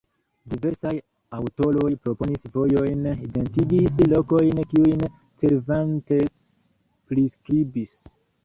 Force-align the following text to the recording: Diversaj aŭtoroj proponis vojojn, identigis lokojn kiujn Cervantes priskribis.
Diversaj 0.51 0.93
aŭtoroj 1.39 1.89
proponis 2.05 2.47
vojojn, 2.55 3.05
identigis 3.27 4.01
lokojn 4.15 4.65
kiujn 4.73 5.07
Cervantes 5.45 6.45
priskribis. 7.13 7.97